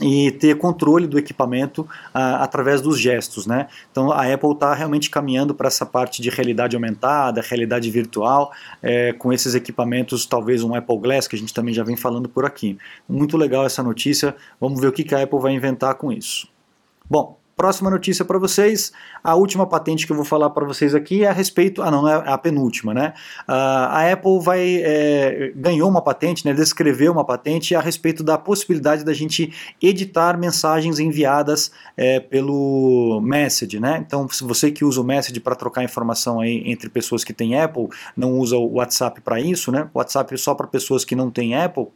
e 0.00 0.30
ter 0.30 0.56
controle 0.56 1.06
do 1.06 1.18
equipamento 1.18 1.82
uh, 1.82 2.40
através 2.40 2.80
dos 2.80 2.98
gestos, 2.98 3.46
né? 3.46 3.68
Então 3.90 4.12
a 4.12 4.32
Apple 4.32 4.52
está 4.52 4.72
realmente 4.72 5.10
caminhando 5.10 5.54
para 5.54 5.68
essa 5.68 5.84
parte 5.84 6.22
de 6.22 6.30
realidade 6.30 6.76
aumentada, 6.76 7.40
realidade 7.40 7.90
virtual, 7.90 8.52
é, 8.82 9.12
com 9.12 9.32
esses 9.32 9.54
equipamentos, 9.54 10.26
talvez 10.26 10.62
um 10.62 10.74
Apple 10.74 10.98
Glass 10.98 11.26
que 11.26 11.36
a 11.36 11.38
gente 11.38 11.52
também 11.52 11.74
já 11.74 11.82
vem 11.82 11.96
falando 11.96 12.28
por 12.28 12.44
aqui. 12.44 12.78
Muito 13.08 13.36
legal 13.36 13.66
essa 13.66 13.82
notícia. 13.82 14.36
Vamos 14.60 14.80
ver 14.80 14.88
o 14.88 14.92
que, 14.92 15.02
que 15.02 15.14
a 15.14 15.22
Apple 15.22 15.40
vai 15.40 15.52
inventar 15.52 15.94
com 15.94 16.12
isso. 16.12 16.48
Bom, 17.10 17.37
Próxima 17.58 17.90
notícia 17.90 18.24
para 18.24 18.38
vocês, 18.38 18.92
a 19.22 19.34
última 19.34 19.66
patente 19.66 20.06
que 20.06 20.12
eu 20.12 20.16
vou 20.16 20.24
falar 20.24 20.48
para 20.50 20.64
vocês 20.64 20.94
aqui 20.94 21.24
é 21.24 21.26
a 21.26 21.32
respeito, 21.32 21.82
ah 21.82 21.90
não, 21.90 22.08
é 22.08 22.22
a 22.24 22.38
penúltima, 22.38 22.94
né? 22.94 23.12
Uh, 23.48 23.52
a 23.52 24.12
Apple 24.12 24.38
vai, 24.40 24.76
é, 24.76 25.52
ganhou 25.56 25.90
uma 25.90 26.00
patente, 26.00 26.46
né, 26.46 26.54
descreveu 26.54 27.10
uma 27.10 27.24
patente 27.24 27.74
a 27.74 27.80
respeito 27.80 28.22
da 28.22 28.38
possibilidade 28.38 29.04
da 29.04 29.12
gente 29.12 29.52
editar 29.82 30.38
mensagens 30.38 31.00
enviadas 31.00 31.72
é, 31.96 32.20
pelo 32.20 33.20
Message, 33.24 33.80
né? 33.80 34.04
Então, 34.06 34.28
se 34.28 34.44
você 34.44 34.70
que 34.70 34.84
usa 34.84 35.00
o 35.00 35.04
Message 35.04 35.40
para 35.40 35.56
trocar 35.56 35.82
informação 35.82 36.38
aí 36.38 36.62
entre 36.64 36.88
pessoas 36.88 37.24
que 37.24 37.32
têm 37.32 37.60
Apple, 37.60 37.88
não 38.16 38.38
usa 38.38 38.56
o 38.56 38.74
WhatsApp 38.74 39.20
para 39.20 39.40
isso, 39.40 39.72
né? 39.72 39.90
O 39.92 39.98
WhatsApp 39.98 40.32
é 40.32 40.36
só 40.36 40.54
para 40.54 40.68
pessoas 40.68 41.04
que 41.04 41.16
não 41.16 41.28
têm 41.28 41.56
Apple, 41.56 41.88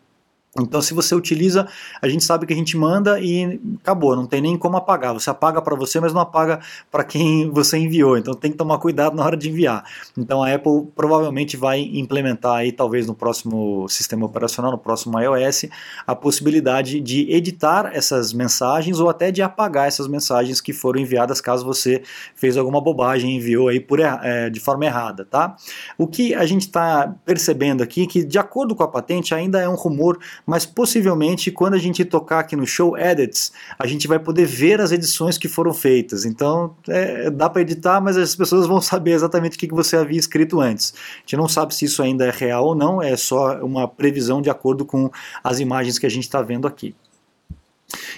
Então, 0.59 0.82
se 0.82 0.92
você 0.92 1.14
utiliza, 1.14 1.66
a 2.02 2.06
gente 2.06 2.23
sabe 2.23 2.44
que 2.44 2.52
a 2.52 2.56
gente 2.56 2.76
manda 2.76 3.18
e 3.18 3.59
acabou, 3.80 4.14
não 4.14 4.26
tem 4.26 4.42
nem 4.42 4.59
como 4.59 4.76
apagar. 4.76 5.14
Você 5.14 5.30
apaga 5.30 5.62
para 5.62 5.75
você, 5.75 5.99
mas 5.99 6.12
não 6.12 6.21
apaga 6.21 6.61
para 6.90 7.02
quem 7.04 7.49
você 7.50 7.78
enviou. 7.78 8.18
Então, 8.18 8.35
tem 8.35 8.50
que 8.50 8.59
tomar 8.59 8.76
cuidado 8.76 9.16
na 9.16 9.25
hora 9.25 9.35
de 9.35 9.49
enviar. 9.49 9.82
Então, 10.16 10.42
a 10.42 10.52
Apple 10.52 10.88
provavelmente 10.94 11.56
vai 11.56 11.80
implementar 11.80 12.56
aí, 12.56 12.71
talvez 12.71 13.06
no 13.06 13.14
próximo 13.14 13.88
sistema 13.88 14.26
operacional, 14.26 14.71
no 14.71 14.76
próximo 14.76 15.18
iOS, 15.18 15.64
a 16.06 16.14
possibilidade 16.14 17.00
de 17.00 17.32
editar 17.32 17.90
essas 17.94 18.35
mensagens 18.35 19.00
ou 19.00 19.09
até 19.09 19.30
de 19.30 19.40
apagar 19.40 19.88
essas 19.88 20.06
mensagens 20.06 20.61
que 20.61 20.75
foram 20.75 21.00
enviadas 21.00 21.40
caso 21.40 21.64
você 21.64 22.02
fez 22.35 22.59
alguma 22.59 22.80
bobagem 22.80 23.37
enviou 23.37 23.68
aí 23.68 23.80
por, 23.80 24.00
é, 24.00 24.50
de 24.50 24.61
forma 24.61 24.85
errada, 24.85 25.25
tá? 25.25 25.56
O 25.97 26.06
que 26.06 26.35
a 26.35 26.44
gente 26.44 26.62
está 26.62 27.14
percebendo 27.25 27.82
aqui 27.82 28.06
que, 28.06 28.23
de 28.23 28.38
acordo 28.38 28.75
com 28.75 28.82
a 28.82 28.88
patente, 28.88 29.35
ainda 29.35 29.59
é 29.59 29.68
um 29.68 29.76
rumor 29.76 30.18
mas 30.47 30.67
possivelmente 30.67 31.51
quando 31.51 31.75
a 31.75 31.79
gente 31.79 32.05
tocar 32.05 32.41
aqui 32.41 32.57
no 32.57 32.67
Show 32.67 32.97
Edits, 32.97 33.53
a 33.79 33.87
gente 33.87 34.09
vai 34.09 34.19
poder 34.19 34.47
ver 34.47 34.81
as 34.81 34.93
edições 34.93 35.39
que 35.39 35.49
foram 35.49 35.73
feitas. 35.73 36.25
Então 36.25 36.75
é, 36.89 37.31
dá 37.31 37.49
para 37.49 37.63
editar, 37.63 38.01
mas 38.01 38.17
as 38.17 38.35
pessoas 38.35 38.67
vão 38.67 38.81
saber 38.81 39.13
exatamente 39.13 39.57
o 39.57 39.59
que 39.59 39.69
você 39.69 39.97
havia 39.97 40.19
escrito 40.19 40.61
antes. 40.61 40.95
A 41.17 41.21
gente 41.21 41.37
não 41.37 41.49
sabe 41.49 41.75
se 41.75 41.85
isso 41.85 42.03
ainda 42.03 42.27
é 42.27 42.31
real 42.31 42.67
ou 42.67 42.75
não, 42.75 43.03
é 43.03 43.17
só 43.17 43.57
uma 43.65 43.87
previsão 43.87 44.43
de 44.43 44.51
acordo 44.51 44.85
com 44.85 45.11
as 45.43 45.61
imagens 45.61 45.99
que 45.99 46.07
a 46.07 46.11
gente 46.11 46.25
está 46.25 46.43
vendo 46.43 46.67
aqui. 46.67 46.95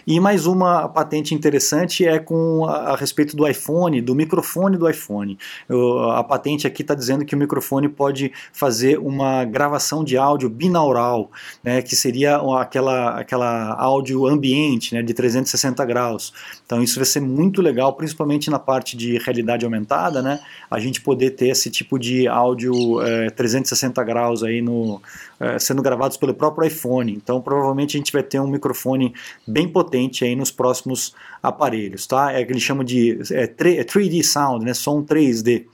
E 0.06 0.20
mais 0.20 0.44
uma 0.44 0.86
patente 0.86 1.34
interessante 1.34 2.06
é 2.06 2.18
com 2.18 2.66
a, 2.66 2.92
a 2.92 2.96
respeito 2.96 3.34
do 3.34 3.48
iPhone, 3.48 4.02
do 4.02 4.14
microfone 4.14 4.76
do 4.76 4.88
iPhone. 4.88 5.38
Eu, 5.66 6.10
a 6.10 6.22
patente 6.22 6.66
aqui 6.66 6.82
está 6.82 6.94
dizendo 6.94 7.24
que 7.24 7.34
o 7.34 7.38
microfone 7.38 7.88
pode 7.88 8.30
fazer 8.52 8.98
uma 8.98 9.44
gravação 9.44 10.04
de 10.04 10.18
áudio 10.18 10.50
binaural, 10.50 11.30
né, 11.62 11.80
que 11.80 11.96
seria 11.96 12.36
aquela, 12.58 13.18
aquela 13.18 13.74
áudio 13.80 14.26
ambiente 14.26 14.94
né, 14.94 15.02
de 15.02 15.14
360 15.14 15.82
graus. 15.86 16.34
Então 16.66 16.82
isso 16.82 16.96
vai 16.96 17.06
ser 17.06 17.20
muito 17.20 17.62
legal, 17.62 17.94
principalmente 17.94 18.50
na 18.50 18.58
parte 18.58 18.98
de 18.98 19.16
realidade 19.18 19.64
aumentada, 19.64 20.20
né, 20.20 20.40
a 20.70 20.78
gente 20.78 21.00
poder 21.00 21.30
ter 21.30 21.48
esse 21.48 21.70
tipo 21.70 21.98
de 21.98 22.28
áudio 22.28 23.00
é, 23.00 23.30
360 23.30 24.04
graus 24.04 24.42
aí 24.42 24.60
no, 24.60 25.00
é, 25.40 25.58
sendo 25.58 25.80
gravados 25.80 26.18
pelo 26.18 26.34
próprio 26.34 26.66
iPhone. 26.66 27.14
Então 27.14 27.40
provavelmente 27.40 27.96
a 27.96 27.98
gente 27.98 28.12
vai 28.12 28.22
ter 28.22 28.38
um 28.38 28.48
microfone 28.48 29.14
bem 29.46 29.66
potente 29.66 29.93
potente 29.94 30.24
aí 30.24 30.34
nos 30.34 30.50
próximos 30.50 31.14
aparelhos, 31.42 32.06
tá? 32.06 32.32
É 32.32 32.44
que 32.44 32.52
eles 32.52 32.62
chamam 32.62 32.84
de 32.84 33.18
é, 33.30 33.46
3D 33.46 34.20
é 34.20 34.22
Sound, 34.22 34.64
né? 34.64 34.74
Som 34.74 35.02
3D. 35.02 35.66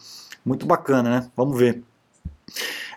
Muito 0.44 0.66
bacana, 0.66 1.10
né? 1.10 1.26
Vamos 1.36 1.58
ver. 1.58 1.82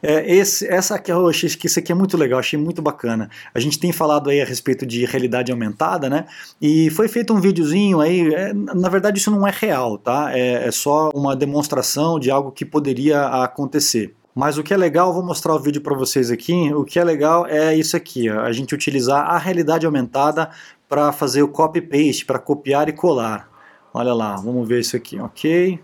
É, 0.01 0.35
esse, 0.35 0.67
essa 0.67 0.95
aqui 0.95 1.11
eu 1.11 1.29
achei 1.29 1.49
que 1.49 1.67
isso 1.67 1.79
aqui 1.79 1.91
é 1.91 1.95
muito 1.95 2.17
legal, 2.17 2.39
achei 2.39 2.59
muito 2.59 2.81
bacana. 2.81 3.29
A 3.53 3.59
gente 3.59 3.79
tem 3.79 3.93
falado 3.93 4.29
aí 4.29 4.41
a 4.41 4.45
respeito 4.45 4.85
de 4.85 5.05
realidade 5.05 5.49
aumentada, 5.49 6.09
né? 6.09 6.25
E 6.61 6.89
foi 6.89 7.07
feito 7.07 7.33
um 7.33 7.39
videozinho 7.39 8.01
aí. 8.01 8.33
É, 8.33 8.53
na 8.53 8.89
verdade, 8.89 9.19
isso 9.19 9.31
não 9.31 9.47
é 9.47 9.51
real, 9.51 9.97
tá? 9.97 10.37
É, 10.37 10.67
é 10.67 10.71
só 10.71 11.09
uma 11.13 11.35
demonstração 11.35 12.19
de 12.19 12.29
algo 12.29 12.51
que 12.51 12.65
poderia 12.65 13.27
acontecer. 13.43 14.13
Mas 14.35 14.57
o 14.57 14.63
que 14.63 14.73
é 14.73 14.77
legal, 14.77 15.13
vou 15.13 15.23
mostrar 15.23 15.53
o 15.53 15.59
vídeo 15.59 15.81
para 15.81 15.95
vocês 15.95 16.31
aqui. 16.31 16.73
O 16.73 16.83
que 16.83 16.97
é 16.97 17.03
legal 17.03 17.45
é 17.45 17.75
isso 17.75 17.95
aqui, 17.95 18.29
ó, 18.29 18.41
a 18.41 18.51
gente 18.51 18.73
utilizar 18.73 19.29
a 19.29 19.37
realidade 19.37 19.85
aumentada 19.85 20.49
para 20.93 21.11
fazer 21.11 21.41
o 21.41 21.47
copy-paste, 21.47 22.23
para 22.23 22.37
copiar 22.37 22.87
e 22.87 22.93
colar. 22.93 23.49
Olha 23.91 24.13
lá, 24.13 24.35
vamos 24.35 24.67
ver 24.67 24.81
isso 24.81 24.95
aqui, 24.95 25.19
ok? 25.19 25.79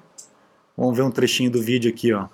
Vamos 0.77 0.95
ver 0.95 1.01
um 1.01 1.09
trechinho 1.09 1.49
do 1.49 1.59
vídeo 1.59 1.89
aqui, 1.89 2.13
ó. 2.13 2.27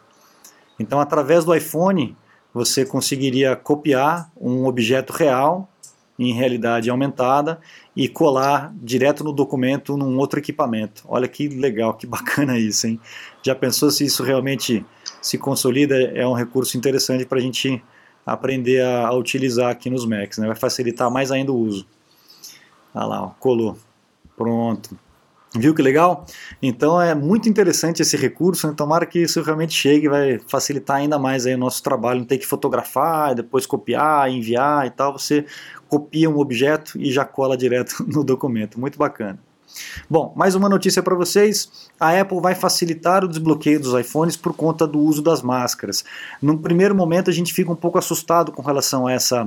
Então, 0.78 1.00
através 1.00 1.46
do 1.46 1.56
iPhone, 1.56 2.18
você 2.54 2.86
conseguiria 2.86 3.56
copiar 3.56 4.30
um 4.36 4.66
objeto 4.66 5.14
real 5.14 5.70
em 6.20 6.34
realidade 6.34 6.90
aumentada 6.90 7.62
e 7.96 8.10
colar 8.10 8.74
direto 8.76 9.24
no 9.24 9.32
documento 9.32 9.96
num 9.96 10.18
outro 10.18 10.38
equipamento. 10.38 11.06
Olha 11.08 11.30
que 11.30 11.48
legal, 11.48 11.94
que 11.94 12.06
bacana 12.06 12.60
isso, 12.60 12.88
hein? 12.88 13.00
Já 13.42 13.56
pensou 13.56 13.90
se 13.90 14.04
isso 14.04 14.22
realmente 14.22 14.86
se 15.22 15.38
consolida? 15.38 15.96
É 15.96 16.28
um 16.28 16.34
recurso 16.34 16.78
interessante 16.78 17.26
para 17.26 17.38
a 17.38 17.42
gente 17.42 17.82
aprender 18.26 18.84
a, 18.84 19.14
utilizar 19.14 19.72
aqui 19.72 19.90
nos 19.90 20.06
Macs, 20.06 20.40
né? 20.40 20.48
vai 20.48 20.58
facilitar 20.58 21.10
mais 21.10 21.32
ainda 21.32 21.54
o 21.54 21.58
uso. 21.58 21.88
Olha 22.96 23.06
lá, 23.06 23.24
ó, 23.24 23.28
colou. 23.40 23.78
Pronto. 24.38 24.98
Viu 25.58 25.74
que 25.74 25.82
legal? 25.82 26.26
Então 26.62 27.02
é 27.02 27.16
muito 27.16 27.48
interessante 27.48 28.02
esse 28.02 28.18
recurso, 28.18 28.68
né? 28.68 28.74
tomara 28.76 29.06
que 29.06 29.20
isso 29.20 29.42
realmente 29.42 29.74
chegue, 29.74 30.10
vai 30.10 30.40
facilitar 30.48 30.98
ainda 30.98 31.18
mais 31.18 31.46
aí 31.46 31.56
o 31.56 31.58
nosso 31.58 31.82
trabalho, 31.82 32.20
não 32.20 32.28
ter 32.28 32.38
que 32.38 32.46
fotografar, 32.46 33.36
depois 33.36 33.66
copiar, 33.66 34.30
enviar 34.30 34.86
e 34.86 34.90
tal, 34.90 35.18
você 35.18 35.46
copia 35.88 36.30
um 36.30 36.40
objeto 36.40 37.00
e 37.00 37.12
já 37.12 37.24
cola 37.24 37.56
direto 37.56 38.04
no 38.08 38.24
documento, 38.24 38.80
muito 38.80 38.98
bacana. 38.98 39.40
Bom, 40.10 40.34
mais 40.36 40.56
uma 40.56 40.70
notícia 40.70 41.04
para 41.04 41.16
vocês: 41.16 41.90
a 42.00 42.20
Apple 42.20 42.40
vai 42.40 42.56
facilitar 42.56 43.24
o 43.24 43.28
desbloqueio 43.28 43.80
dos 43.80 43.94
iPhones 43.94 44.38
por 44.38 44.54
conta 44.54 44.88
do 44.88 45.00
uso 45.00 45.22
das 45.22 45.42
máscaras. 45.42 46.04
No 46.42 46.58
primeiro 46.58 46.96
momento, 46.96 47.30
a 47.30 47.34
gente 47.34 47.54
fica 47.54 47.72
um 47.72 47.76
pouco 47.76 47.98
assustado 47.98 48.52
com 48.52 48.62
relação 48.62 49.08
a 49.08 49.12
essa 49.12 49.46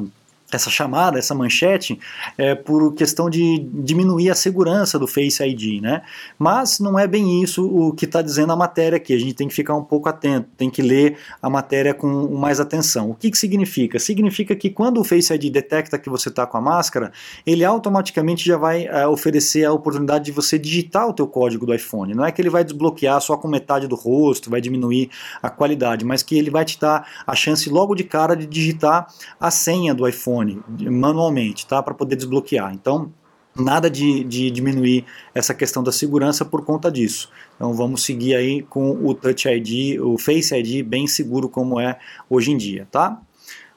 essa 0.50 0.70
chamada, 0.70 1.18
essa 1.18 1.34
manchete, 1.34 1.98
é, 2.36 2.54
por 2.54 2.94
questão 2.94 3.28
de 3.28 3.58
diminuir 3.58 4.30
a 4.30 4.34
segurança 4.34 4.98
do 4.98 5.06
Face 5.06 5.42
ID, 5.42 5.82
né? 5.82 6.02
Mas 6.38 6.80
não 6.80 6.98
é 6.98 7.06
bem 7.06 7.42
isso 7.42 7.66
o 7.66 7.92
que 7.92 8.06
está 8.06 8.22
dizendo 8.22 8.52
a 8.52 8.56
matéria 8.56 8.96
aqui. 8.96 9.12
A 9.12 9.18
gente 9.18 9.34
tem 9.34 9.46
que 9.46 9.54
ficar 9.54 9.74
um 9.74 9.84
pouco 9.84 10.08
atento, 10.08 10.48
tem 10.56 10.70
que 10.70 10.80
ler 10.80 11.18
a 11.42 11.50
matéria 11.50 11.92
com 11.92 12.08
mais 12.34 12.60
atenção. 12.60 13.10
O 13.10 13.14
que, 13.14 13.30
que 13.30 13.36
significa? 13.36 13.98
Significa 13.98 14.56
que 14.56 14.70
quando 14.70 15.00
o 15.00 15.04
Face 15.04 15.32
ID 15.32 15.52
detecta 15.52 15.98
que 15.98 16.08
você 16.08 16.30
está 16.30 16.46
com 16.46 16.56
a 16.56 16.60
máscara, 16.60 17.12
ele 17.46 17.64
automaticamente 17.64 18.46
já 18.46 18.56
vai 18.56 18.86
é, 18.86 19.06
oferecer 19.06 19.64
a 19.64 19.72
oportunidade 19.72 20.24
de 20.24 20.32
você 20.32 20.58
digitar 20.58 21.08
o 21.08 21.12
teu 21.12 21.26
código 21.26 21.66
do 21.66 21.74
iPhone. 21.74 22.14
Não 22.14 22.24
é 22.24 22.32
que 22.32 22.40
ele 22.40 22.50
vai 22.50 22.64
desbloquear 22.64 23.20
só 23.20 23.36
com 23.36 23.48
metade 23.48 23.86
do 23.86 23.94
rosto, 23.94 24.48
vai 24.48 24.62
diminuir 24.62 25.10
a 25.42 25.50
qualidade, 25.50 26.06
mas 26.06 26.22
que 26.22 26.38
ele 26.38 26.50
vai 26.50 26.64
te 26.64 26.80
dar 26.80 27.06
a 27.26 27.34
chance 27.34 27.68
logo 27.68 27.94
de 27.94 28.04
cara 28.04 28.34
de 28.34 28.46
digitar 28.46 29.08
a 29.38 29.50
senha 29.50 29.94
do 29.94 30.08
iPhone 30.08 30.37
telefone 30.44 30.90
manualmente, 30.90 31.66
tá? 31.66 31.82
Para 31.82 31.94
poder 31.94 32.16
desbloquear. 32.16 32.72
Então, 32.72 33.12
nada 33.56 33.90
de, 33.90 34.22
de, 34.24 34.50
diminuir 34.50 35.04
essa 35.34 35.52
questão 35.52 35.82
da 35.82 35.92
segurança 35.92 36.44
por 36.44 36.64
conta 36.64 36.90
disso. 36.90 37.30
Então 37.56 37.72
vamos 37.74 38.04
seguir 38.04 38.34
aí 38.34 38.62
com 38.62 38.90
o 38.90 39.14
Touch 39.14 39.48
ID, 39.48 40.00
o 40.00 40.16
Face 40.16 40.54
ID 40.54 40.86
bem 40.86 41.06
seguro 41.06 41.48
como 41.48 41.80
é 41.80 41.98
hoje 42.30 42.52
em 42.52 42.56
dia, 42.56 42.86
tá? 42.90 43.20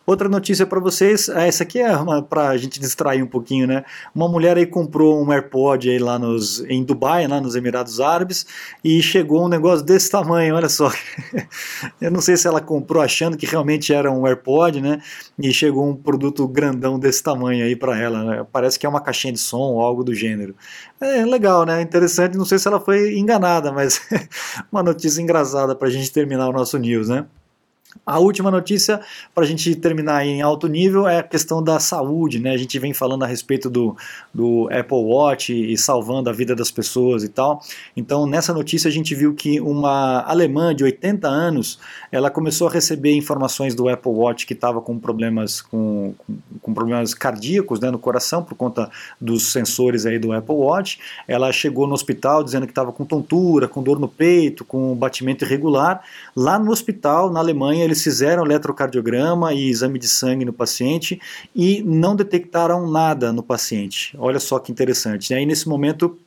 Outra 0.03 0.27
notícia 0.27 0.65
para 0.65 0.79
vocês, 0.79 1.29
ah, 1.29 1.45
essa 1.45 1.61
aqui 1.61 1.79
é 1.79 1.93
para 2.27 2.49
a 2.49 2.57
gente 2.57 2.79
distrair 2.79 3.21
um 3.21 3.27
pouquinho, 3.27 3.67
né? 3.67 3.85
Uma 4.15 4.27
mulher 4.27 4.57
aí 4.57 4.65
comprou 4.65 5.23
um 5.23 5.31
AirPod 5.31 5.87
aí 5.87 5.99
lá 5.99 6.17
nos, 6.17 6.59
em 6.61 6.83
Dubai, 6.83 7.27
lá 7.27 7.39
nos 7.39 7.55
Emirados 7.55 7.99
Árabes, 7.99 8.47
e 8.83 8.99
chegou 9.03 9.45
um 9.45 9.47
negócio 9.47 9.85
desse 9.85 10.09
tamanho, 10.09 10.55
olha 10.55 10.69
só. 10.69 10.91
Eu 12.01 12.09
não 12.09 12.19
sei 12.19 12.35
se 12.35 12.47
ela 12.47 12.59
comprou 12.59 13.01
achando 13.01 13.37
que 13.37 13.45
realmente 13.45 13.93
era 13.93 14.11
um 14.11 14.25
AirPod, 14.25 14.81
né? 14.81 14.99
E 15.37 15.53
chegou 15.53 15.87
um 15.87 15.95
produto 15.95 16.47
grandão 16.47 16.97
desse 16.97 17.21
tamanho 17.21 17.63
aí 17.63 17.75
para 17.75 17.95
ela. 17.95 18.23
Né? 18.23 18.45
Parece 18.51 18.79
que 18.79 18.87
é 18.87 18.89
uma 18.89 19.01
caixinha 19.01 19.33
de 19.33 19.39
som 19.39 19.59
ou 19.59 19.81
algo 19.81 20.03
do 20.03 20.15
gênero. 20.15 20.55
É 20.99 21.23
legal, 21.25 21.63
né? 21.63 21.79
Interessante. 21.79 22.37
Não 22.37 22.45
sei 22.45 22.57
se 22.57 22.67
ela 22.67 22.79
foi 22.79 23.17
enganada, 23.17 23.71
mas 23.71 24.01
uma 24.71 24.81
notícia 24.81 25.21
engraçada 25.21 25.75
para 25.75 25.87
a 25.87 25.91
gente 25.91 26.11
terminar 26.11 26.49
o 26.49 26.53
nosso 26.53 26.77
news, 26.79 27.07
né? 27.07 27.25
A 28.05 28.19
última 28.19 28.49
notícia, 28.49 28.99
para 29.33 29.43
a 29.43 29.47
gente 29.47 29.75
terminar 29.75 30.25
em 30.25 30.41
alto 30.41 30.67
nível, 30.67 31.07
é 31.07 31.19
a 31.19 31.23
questão 31.23 31.61
da 31.63 31.79
saúde. 31.79 32.39
Né? 32.39 32.51
A 32.51 32.57
gente 32.57 32.77
vem 32.79 32.93
falando 32.93 33.23
a 33.23 33.27
respeito 33.27 33.69
do, 33.69 33.95
do 34.33 34.67
Apple 34.71 34.97
Watch 34.97 35.53
e 35.53 35.77
salvando 35.77 36.29
a 36.29 36.33
vida 36.33 36.55
das 36.55 36.71
pessoas 36.71 37.23
e 37.23 37.29
tal. 37.29 37.61
Então, 37.95 38.25
nessa 38.25 38.53
notícia, 38.53 38.87
a 38.87 38.91
gente 38.91 39.13
viu 39.13 39.33
que 39.33 39.59
uma 39.59 40.21
alemã 40.21 40.73
de 40.73 40.83
80 40.83 41.27
anos 41.27 41.79
ela 42.11 42.29
começou 42.29 42.67
a 42.67 42.71
receber 42.71 43.15
informações 43.15 43.75
do 43.75 43.87
Apple 43.87 44.11
Watch 44.11 44.45
que 44.45 44.53
estava 44.53 44.81
com 44.81 44.97
problemas 44.97 45.61
com, 45.61 46.13
com, 46.61 46.73
problemas 46.73 47.13
cardíacos 47.13 47.79
né, 47.79 47.91
no 47.91 47.99
coração 47.99 48.43
por 48.43 48.55
conta 48.55 48.89
dos 49.19 49.51
sensores 49.51 50.05
aí 50.05 50.17
do 50.17 50.31
Apple 50.33 50.55
Watch. 50.55 50.99
Ela 51.27 51.51
chegou 51.51 51.87
no 51.87 51.93
hospital 51.93 52.43
dizendo 52.43 52.65
que 52.65 52.71
estava 52.71 52.91
com 52.91 53.05
tontura, 53.05 53.67
com 53.67 53.83
dor 53.83 53.99
no 53.99 54.07
peito, 54.07 54.65
com 54.65 54.95
batimento 54.95 55.45
irregular. 55.45 56.01
Lá 56.35 56.57
no 56.57 56.71
hospital, 56.71 57.31
na 57.31 57.39
Alemanha, 57.39 57.80
eles 57.81 58.03
fizeram 58.03 58.45
eletrocardiograma 58.45 59.53
e 59.53 59.69
exame 59.69 59.99
de 59.99 60.07
sangue 60.07 60.45
no 60.45 60.53
paciente 60.53 61.19
e 61.55 61.83
não 61.83 62.15
detectaram 62.15 62.89
nada 62.89 63.31
no 63.31 63.43
paciente. 63.43 64.15
Olha 64.17 64.39
só 64.39 64.59
que 64.59 64.71
interessante. 64.71 65.31
Né? 65.31 65.39
Aí 65.39 65.45
nesse 65.45 65.67
momento 65.67 66.17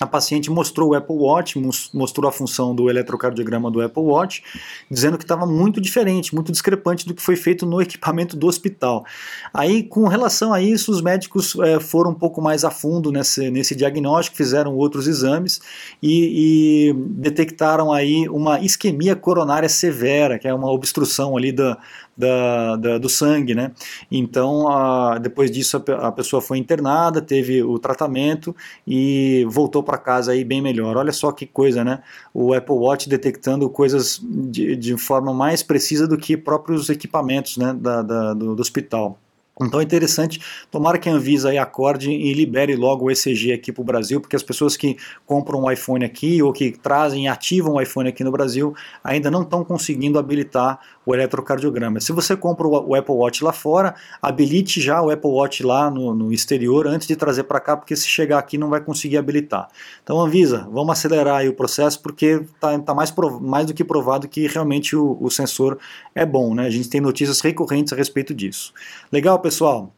a 0.00 0.06
paciente 0.06 0.50
mostrou 0.50 0.90
o 0.90 0.94
Apple 0.94 1.16
Watch, 1.16 1.60
mostrou 1.92 2.28
a 2.28 2.32
função 2.32 2.74
do 2.74 2.88
eletrocardiograma 2.88 3.70
do 3.70 3.80
Apple 3.80 4.02
Watch, 4.02 4.42
dizendo 4.90 5.18
que 5.18 5.24
estava 5.24 5.44
muito 5.44 5.80
diferente, 5.80 6.34
muito 6.34 6.52
discrepante 6.52 7.06
do 7.06 7.14
que 7.14 7.22
foi 7.22 7.34
feito 7.34 7.66
no 7.66 7.80
equipamento 7.82 8.36
do 8.36 8.46
hospital. 8.46 9.04
Aí, 9.52 9.82
com 9.82 10.06
relação 10.06 10.52
a 10.52 10.60
isso, 10.60 10.92
os 10.92 11.00
médicos 11.00 11.56
é, 11.60 11.80
foram 11.80 12.12
um 12.12 12.14
pouco 12.14 12.40
mais 12.40 12.64
a 12.64 12.70
fundo 12.70 13.10
nesse, 13.10 13.50
nesse 13.50 13.74
diagnóstico, 13.74 14.36
fizeram 14.36 14.76
outros 14.76 15.08
exames 15.08 15.60
e, 16.02 16.90
e, 16.90 16.92
detectaram 16.92 17.92
aí 17.92 18.28
uma 18.28 18.60
isquemia 18.60 19.16
coronária 19.16 19.68
severa, 19.68 20.38
que 20.38 20.46
é 20.46 20.54
uma 20.54 20.70
obstrução 20.70 21.36
ali 21.36 21.50
da, 21.50 21.76
da, 22.18 22.74
da, 22.74 22.98
do 22.98 23.08
sangue, 23.08 23.54
né? 23.54 23.70
Então, 24.10 24.68
a, 24.68 25.18
depois 25.18 25.52
disso, 25.52 25.76
a, 25.76 26.08
a, 26.08 26.12
pessoa 26.12 26.42
foi 26.42 26.58
internada, 26.58 27.22
teve 27.22 27.62
o 27.62 27.78
tratamento 27.78 28.54
e 28.84 29.46
voltou 29.48 29.84
para 29.84 29.96
casa 29.96 30.32
aí 30.32 30.42
bem 30.42 30.60
melhor. 30.60 30.96
Olha 30.96 31.12
só 31.12 31.30
que 31.30 31.46
coisa, 31.46 31.84
né? 31.84 32.02
O 32.34 32.52
Apple 32.52 32.74
Watch 32.74 33.08
detectando 33.08 33.70
coisas 33.70 34.20
de, 34.20 34.74
de 34.74 34.96
forma 34.96 35.32
mais 35.32 35.62
precisa 35.62 36.08
do 36.08 36.18
que 36.18 36.36
próprios 36.36 36.88
equipamentos 36.88 37.56
né, 37.56 37.72
da, 37.72 38.02
da 38.02 38.34
do, 38.34 38.56
do 38.56 38.60
hospital. 38.60 39.16
Então 39.60 39.80
é 39.80 39.82
interessante, 39.82 40.40
tomara 40.70 40.98
que 40.98 41.08
a 41.08 41.12
Anvisa 41.12 41.50
aí 41.50 41.58
acorde 41.58 42.10
e 42.10 42.32
libere 42.32 42.76
logo 42.76 43.06
o 43.06 43.10
ECG 43.10 43.52
aqui 43.52 43.72
para 43.72 43.82
o 43.82 43.84
Brasil, 43.84 44.20
porque 44.20 44.36
as 44.36 44.42
pessoas 44.42 44.76
que 44.76 44.96
compram 45.26 45.64
um 45.64 45.70
iPhone 45.70 46.04
aqui 46.04 46.40
ou 46.42 46.52
que 46.52 46.70
trazem 46.70 47.24
e 47.24 47.28
ativam 47.28 47.74
o 47.74 47.80
iPhone 47.80 48.08
aqui 48.08 48.22
no 48.22 48.30
Brasil 48.30 48.74
ainda 49.02 49.30
não 49.30 49.42
estão 49.42 49.64
conseguindo 49.64 50.18
habilitar 50.18 50.78
o 51.08 51.14
eletrocardiograma. 51.14 52.00
Se 52.00 52.12
você 52.12 52.36
compra 52.36 52.68
o 52.68 52.94
Apple 52.94 53.14
Watch 53.14 53.42
lá 53.42 53.50
fora, 53.50 53.94
habilite 54.20 54.78
já 54.78 55.00
o 55.00 55.10
Apple 55.10 55.30
Watch 55.30 55.62
lá 55.62 55.90
no, 55.90 56.14
no 56.14 56.30
exterior 56.30 56.86
antes 56.86 57.08
de 57.08 57.16
trazer 57.16 57.44
para 57.44 57.58
cá, 57.60 57.78
porque 57.78 57.96
se 57.96 58.06
chegar 58.06 58.38
aqui 58.38 58.58
não 58.58 58.68
vai 58.68 58.82
conseguir 58.82 59.16
habilitar. 59.16 59.68
Então 60.04 60.20
Anvisa, 60.20 60.68
vamos 60.70 60.92
acelerar 60.92 61.46
o 61.46 61.54
processo, 61.54 62.02
porque 62.02 62.44
está 62.54 62.78
tá 62.80 62.94
mais, 62.94 63.14
mais 63.40 63.66
do 63.66 63.72
que 63.72 63.82
provado 63.82 64.28
que 64.28 64.46
realmente 64.46 64.94
o, 64.94 65.16
o 65.18 65.30
sensor 65.30 65.78
é 66.14 66.26
bom. 66.26 66.54
Né? 66.54 66.66
A 66.66 66.70
gente 66.70 66.90
tem 66.90 67.00
notícias 67.00 67.40
recorrentes 67.40 67.94
a 67.94 67.96
respeito 67.96 68.34
disso. 68.34 68.74
Legal, 69.10 69.38
pessoal? 69.38 69.90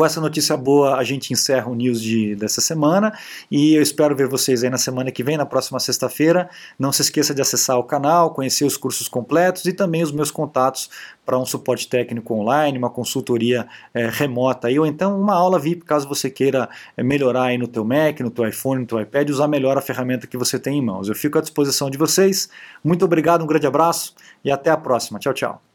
Com 0.00 0.06
essa 0.06 0.18
notícia 0.18 0.56
boa, 0.56 0.96
a 0.96 1.04
gente 1.04 1.30
encerra 1.30 1.68
o 1.68 1.74
news 1.74 2.00
de, 2.00 2.34
dessa 2.34 2.62
semana 2.62 3.12
e 3.50 3.74
eu 3.74 3.82
espero 3.82 4.16
ver 4.16 4.28
vocês 4.28 4.64
aí 4.64 4.70
na 4.70 4.78
semana 4.78 5.10
que 5.10 5.22
vem, 5.22 5.36
na 5.36 5.44
próxima 5.44 5.78
sexta-feira. 5.78 6.48
Não 6.78 6.90
se 6.90 7.02
esqueça 7.02 7.34
de 7.34 7.42
acessar 7.42 7.78
o 7.78 7.84
canal, 7.84 8.32
conhecer 8.32 8.64
os 8.64 8.78
cursos 8.78 9.08
completos 9.08 9.66
e 9.66 9.74
também 9.74 10.02
os 10.02 10.10
meus 10.10 10.30
contatos 10.30 10.88
para 11.22 11.38
um 11.38 11.44
suporte 11.44 11.86
técnico 11.86 12.32
online, 12.32 12.78
uma 12.78 12.88
consultoria 12.88 13.68
é, 13.92 14.08
remota 14.08 14.68
aí, 14.68 14.78
ou 14.78 14.86
então 14.86 15.20
uma 15.20 15.34
aula 15.34 15.58
VIP, 15.58 15.84
caso 15.84 16.08
você 16.08 16.30
queira 16.30 16.70
é, 16.96 17.02
melhorar 17.02 17.42
aí 17.42 17.58
no 17.58 17.68
teu 17.68 17.84
Mac, 17.84 18.20
no 18.20 18.30
teu 18.30 18.48
iPhone, 18.48 18.80
no 18.80 18.86
teu 18.86 18.98
iPad, 19.02 19.28
usar 19.28 19.48
melhor 19.48 19.76
a 19.76 19.82
ferramenta 19.82 20.26
que 20.26 20.38
você 20.38 20.58
tem 20.58 20.78
em 20.78 20.82
mãos. 20.82 21.10
Eu 21.10 21.14
fico 21.14 21.36
à 21.36 21.42
disposição 21.42 21.90
de 21.90 21.98
vocês. 21.98 22.48
Muito 22.82 23.04
obrigado, 23.04 23.44
um 23.44 23.46
grande 23.46 23.66
abraço 23.66 24.14
e 24.42 24.50
até 24.50 24.70
a 24.70 24.78
próxima. 24.78 25.18
Tchau, 25.18 25.34
tchau. 25.34 25.69